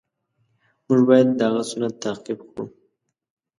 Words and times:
مونږ 0.85 1.01
باید 1.09 1.27
د 1.37 1.39
هغه 1.47 1.63
سنت 1.71 1.93
تعقیب 2.03 2.39
کړو. 2.49 2.65